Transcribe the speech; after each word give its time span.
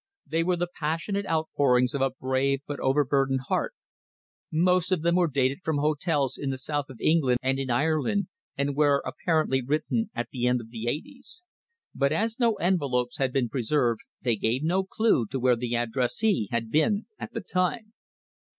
They 0.25 0.41
were 0.43 0.55
the 0.55 0.65
passionate 0.79 1.27
outpourings 1.27 1.93
of 1.93 2.01
a 2.01 2.09
brave 2.09 2.61
but 2.65 2.79
overburdened 2.79 3.41
heart. 3.49 3.75
Most 4.51 4.91
of 4.91 5.03
them 5.03 5.15
were 5.15 5.27
dated 5.27 5.59
from 5.63 5.77
hotels 5.77 6.39
in 6.39 6.49
the 6.49 6.57
South 6.57 6.89
of 6.89 6.99
England 6.99 7.37
and 7.43 7.59
in 7.59 7.69
Ireland, 7.69 8.25
and 8.57 8.75
were 8.75 9.03
apparently 9.05 9.61
written 9.63 10.09
at 10.15 10.29
the 10.31 10.47
end 10.47 10.59
of 10.59 10.71
the 10.71 10.87
eighties. 10.87 11.43
But 11.93 12.11
as 12.11 12.39
no 12.39 12.53
envelopes 12.55 13.17
had 13.19 13.31
been 13.31 13.47
preserved 13.47 14.01
they 14.23 14.35
gave 14.37 14.63
no 14.63 14.83
clue 14.85 15.27
to 15.27 15.39
where 15.39 15.55
the 15.55 15.75
addressee 15.75 16.47
had 16.49 16.71
been 16.71 17.05
at 17.19 17.33
the 17.33 17.41
time. 17.41 17.93